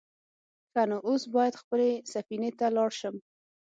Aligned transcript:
_ښه 0.71 0.83
نو، 0.89 0.97
اوس 1.07 1.23
بايد 1.33 1.53
خپلې 1.61 1.89
سفينې 2.13 2.51
ته 2.59 2.65
لاړ 2.75 2.89
شم. 2.99 3.15